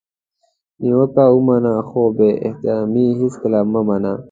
[0.81, 4.13] نیوکه ومنه خو بي احترامي هیڅکله مه منه!